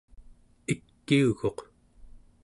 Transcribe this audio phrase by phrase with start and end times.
[0.73, 1.57] ikiuguq